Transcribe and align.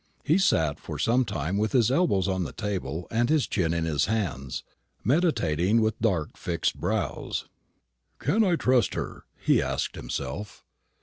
He 0.23 0.39
sat 0.39 0.79
for 0.79 0.97
some 0.97 1.25
time 1.25 1.59
with 1.59 1.73
his 1.73 1.91
elbows 1.91 2.27
on 2.27 2.43
the 2.43 2.53
table, 2.53 3.05
and 3.11 3.29
his 3.29 3.45
chin 3.45 3.71
in 3.71 3.85
his 3.85 4.05
hands, 4.05 4.63
meditating 5.03 5.79
with 5.79 6.01
dark 6.01 6.37
fixed 6.37 6.79
brows. 6.79 7.45
"Can 8.17 8.43
I 8.43 8.55
trust 8.55 8.95
her?" 8.95 9.25
he 9.37 9.61
asked 9.61 9.93
himself. 9.95 10.65